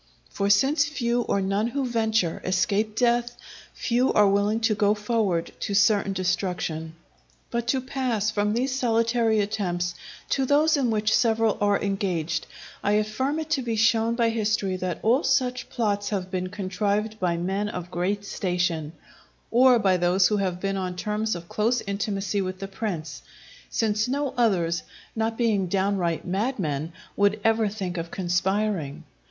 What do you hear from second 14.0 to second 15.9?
by history that all such